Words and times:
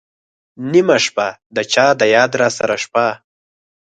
نېمه 0.71 0.97
شپه، 1.05 1.27
د 1.55 1.57
چا 1.73 1.85
د 1.99 2.01
یاد 2.15 2.31
راسره 2.41 2.75
شپه 2.83 3.05